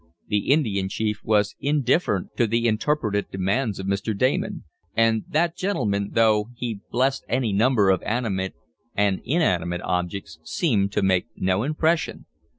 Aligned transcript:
The 0.29 0.49
Indian 0.49 0.89
chief 0.89 1.19
was 1.23 1.55
indifferent 1.59 2.29
to 2.35 2.47
the 2.47 2.67
interpreted 2.67 3.29
demands 3.29 3.77
of 3.77 3.85
Mr. 3.85 4.17
Damon, 4.17 4.63
and 4.95 5.25
that 5.29 5.55
gentleman, 5.55 6.09
though 6.13 6.49
he 6.55 6.79
blessed 6.89 7.23
any 7.29 7.53
number 7.53 7.91
of 7.91 8.01
animate 8.01 8.55
and 8.95 9.21
inanimate 9.23 9.81
objects, 9.83 10.39
seemed 10.41 10.91
to 10.93 11.03
make 11.03 11.27
no 11.35 11.61
impression. 11.61 12.25